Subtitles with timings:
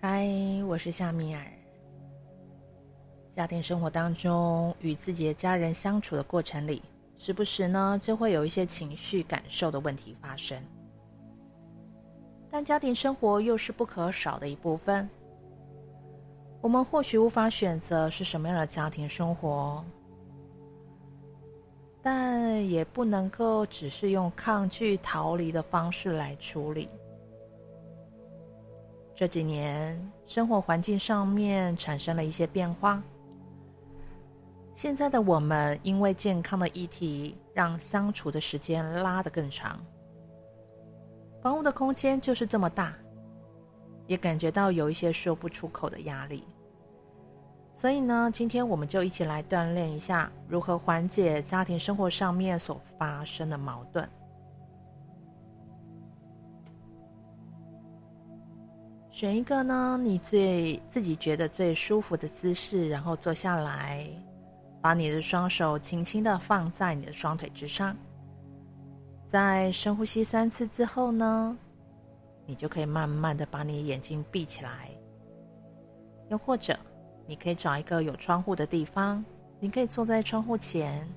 [0.00, 0.28] 嗨，
[0.68, 1.42] 我是夏米尔。
[3.32, 6.80] 家庭生活当中，与自己的家人相处的过程里，
[7.16, 10.56] 时不时呢就会有一些情绪感受的问题发生。
[12.48, 15.08] 但家庭生活又是不可少的一部分。
[16.60, 19.84] 我们或许无法选择是什么样的家庭生活。
[22.00, 26.88] 但也不能够只是用抗拒、逃离的方式来处理。
[29.18, 33.02] 这几年，生活环境上面产生了一些变化。
[34.76, 39.76] 现在的我们，因为健康的议题，让相处的时间拉得更长。
[41.42, 42.94] 房屋的空间就是这么大，
[44.06, 46.44] 也感觉到有一些说不出口的压力。
[47.74, 54.08] 所以呢，今天我们就一起来锻炼一下如何缓解家庭生活上面所发生的矛盾。
[59.18, 64.08] 选一个呢，你最自己觉得最舒服的姿势，然后坐下来，
[64.80, 67.96] 把你的双手轻轻的放在你的双腿之上。
[69.26, 71.58] 在深呼吸三次之后呢，
[72.46, 74.88] 你就可以慢慢的把你眼睛闭起来，
[76.28, 76.78] 又或者。
[77.26, 79.24] 你可以找一个有窗户的地方，
[79.58, 81.08] 你可以坐在窗户前，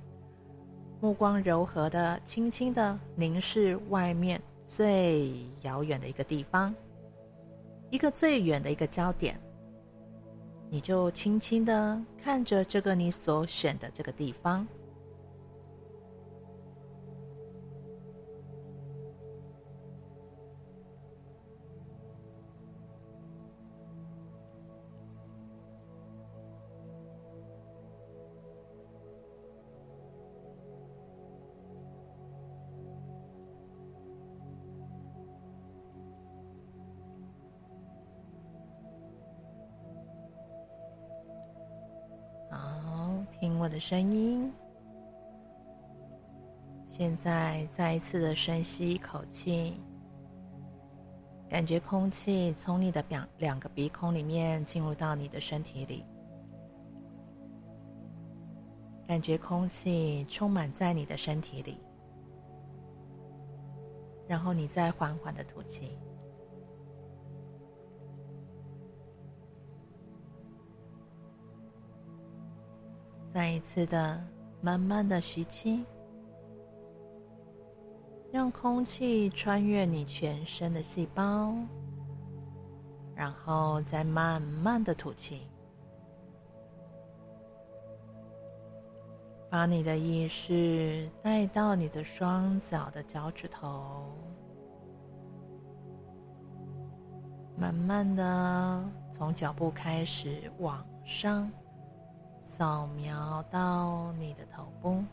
[0.99, 6.73] 目光柔和的、轻轻的凝视外面最遥远的一个地方，
[7.91, 9.39] 一个最远的一个焦点，
[10.69, 14.65] 你就轻轻的看着这个你所选的这个地方。
[43.41, 44.53] 听我的声音。
[46.87, 49.73] 现在再一次的深吸一口气，
[51.49, 56.05] 感觉空气从你的两两个鼻孔里面进入到你的身体里，
[59.07, 61.79] 感觉空气充满在你的身体里，
[64.27, 65.97] 然后你再缓缓的吐气。
[73.33, 74.21] 再一次的，
[74.59, 75.85] 慢慢的吸气，
[78.29, 81.53] 让空气穿越你全身的细胞，
[83.15, 85.43] 然后再慢慢的吐气，
[89.49, 94.07] 把你的意识带到你的双脚的脚趾头，
[97.57, 101.49] 慢慢的从脚部开始往上。
[102.61, 105.03] 扫描到你的头部，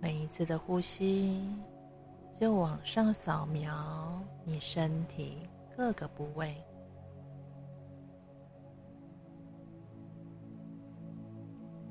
[0.00, 1.48] 每一次的呼吸
[2.34, 6.52] 就往上扫描你身体各个部位。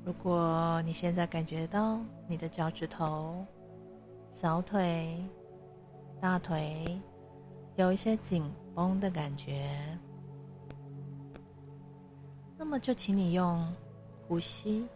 [0.04, 1.98] 如果你现在感觉到
[2.28, 3.42] 你的脚趾头、
[4.30, 5.18] 小腿、
[6.20, 7.00] 大腿
[7.76, 9.98] 有一些紧绷的感觉。
[12.62, 13.66] 那么就请你用
[14.28, 14.86] 呼吸，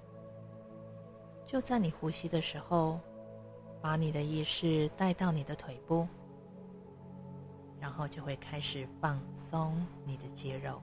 [1.46, 3.00] 就在你呼吸的时候，
[3.80, 6.06] 把你的意识带到你的腿部，
[7.80, 9.74] 然后就会开始放松
[10.04, 10.78] 你的肌肉。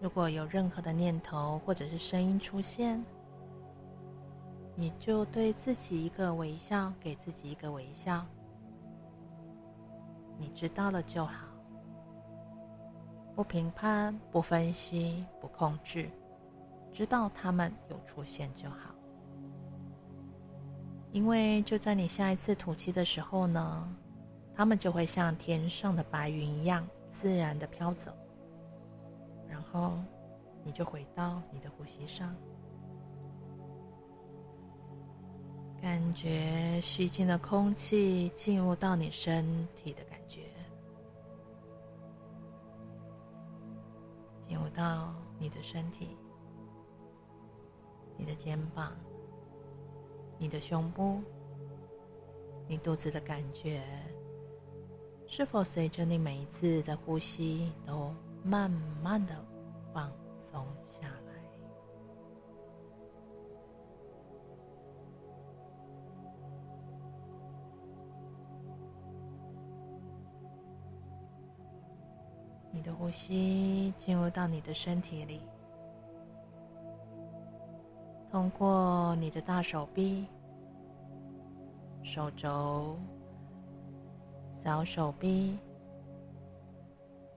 [0.00, 3.04] 如果有任何的念头或者是声音出现，
[4.82, 8.26] 你就对自己一个微笑，给自己一个微笑。
[10.36, 11.46] 你知道了就好，
[13.36, 16.10] 不评判，不分析，不控制，
[16.92, 18.92] 知道他们有出现就好。
[21.12, 23.88] 因为就在你下一次吐气的时候呢，
[24.52, 28.10] 他们就会像天上的白云一样自然的飘走，
[29.48, 29.92] 然后
[30.64, 32.34] 你就回到你的呼吸上。
[35.82, 39.44] 感觉吸进的空气进入到你身
[39.74, 40.42] 体的感觉，
[44.46, 46.16] 进入到你的身体、
[48.16, 48.96] 你的肩膀、
[50.38, 51.20] 你的胸部、
[52.68, 53.82] 你肚子的感觉，
[55.26, 58.14] 是否随着你每一次的呼吸都
[58.44, 58.70] 慢
[59.02, 59.34] 慢的
[59.92, 60.64] 放松？
[60.88, 61.21] 下来。
[72.82, 75.40] 你的呼吸进入到你的身体里，
[78.28, 80.26] 通过你的大手臂、
[82.02, 82.98] 手肘、
[84.56, 85.56] 小手臂、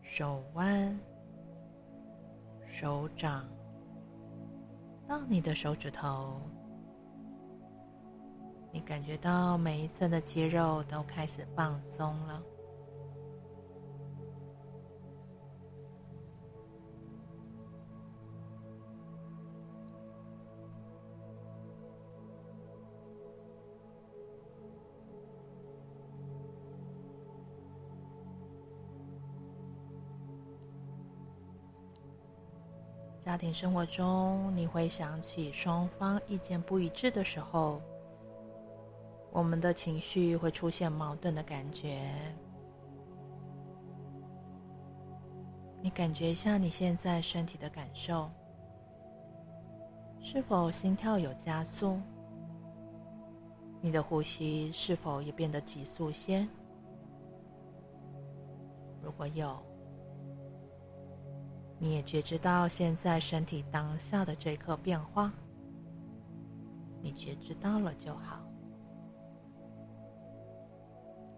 [0.02, 1.00] 手腕、
[2.68, 3.46] 手掌，
[5.08, 6.42] 到你的手指头，
[8.72, 12.42] 你感觉到每一寸的肌肉都开始放松了。
[33.26, 37.82] 家庭生活中，你会想起双方意见不一致的时候，
[39.32, 42.08] 我们的情绪会出现矛盾的感觉。
[45.82, 48.30] 你感觉一下你现在身体的感受，
[50.22, 52.00] 是否心跳有加速？
[53.82, 56.48] 你的呼吸是否也变得急速些？
[59.02, 59.58] 如果有，
[61.78, 65.32] 你也觉知到现在身体当下的这一刻变化，
[67.02, 68.40] 你觉知到了就好，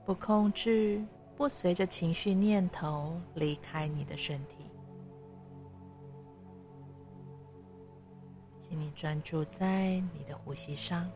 [0.06, 1.04] 不控制，
[1.36, 4.70] 不随着情绪念头离开你的身体，
[8.70, 11.10] 请你专注在你的呼吸上。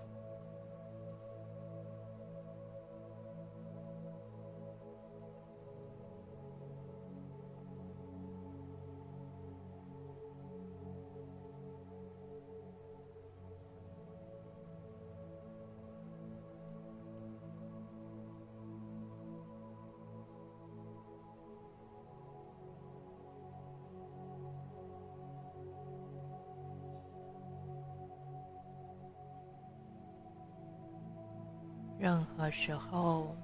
[32.02, 33.36] 任何时候，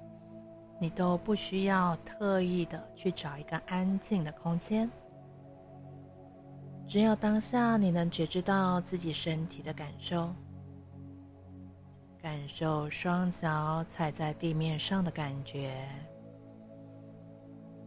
[0.80, 4.90] 你都不需要特意的去找一个安静的空间。
[6.84, 10.34] 只要当下你能觉知到自己身体的感受，
[12.20, 15.72] 感受双脚踩在地面上的感觉，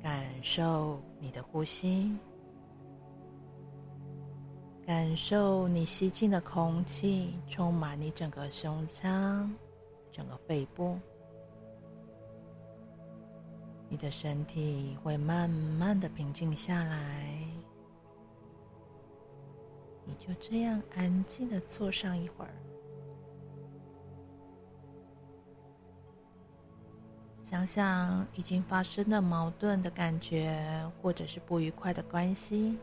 [0.01, 2.17] 感受你的呼吸，
[4.85, 9.53] 感受你吸进的空气充满你整个胸腔。
[10.11, 10.99] 整个肺部，
[13.87, 17.47] 你的身体会慢慢的平静下来。
[20.03, 22.51] 你就这样安静的坐上一会儿，
[27.41, 32.77] 想想已经发生的矛盾的感觉，或者是不愉快的关系。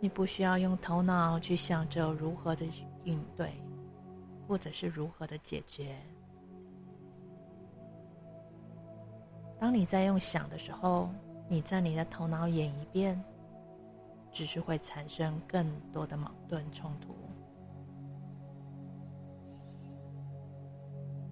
[0.00, 2.66] 你不需要用头脑去想着如何的
[3.04, 3.52] 应对。
[4.46, 5.96] 或者是如何的解决？
[9.58, 11.08] 当你在用想的时候，
[11.48, 13.22] 你在你的头脑演一遍，
[14.30, 17.14] 只是会产生更多的矛盾冲突。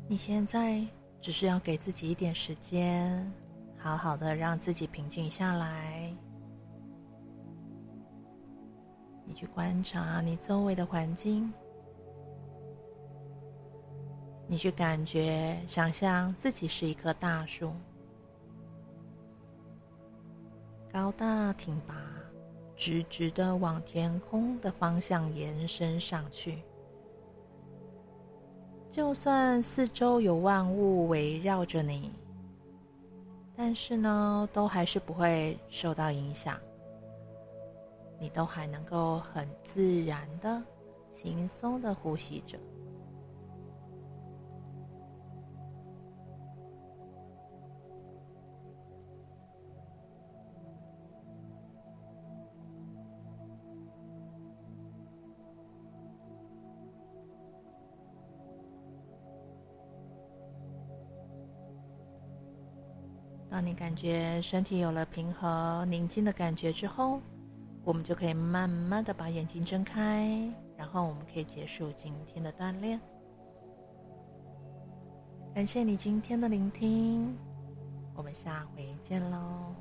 [0.09, 0.83] 你现在
[1.21, 3.30] 只是要给自己一点时间，
[3.76, 6.14] 好好的让自己平静下来。
[9.26, 11.52] 你去观察你周围的环境。
[14.46, 17.72] 你去感觉、想象自己是一棵大树，
[20.92, 21.94] 高大挺拔，
[22.76, 26.62] 直直的往天空的方向延伸上去。
[28.90, 32.12] 就算四周有万物围绕着你，
[33.56, 36.56] 但是呢，都还是不会受到影响。
[38.20, 40.62] 你都还能够很自然的、
[41.10, 42.56] 轻松的呼吸着。
[63.54, 67.20] 当你感觉身体有了平和宁静的感觉之后，
[67.84, 70.28] 我们就可以慢慢的把眼睛睁开，
[70.76, 73.00] 然后我们可以结束今天的锻炼。
[75.54, 77.32] 感谢你今天的聆听，
[78.16, 79.73] 我们下回见喽。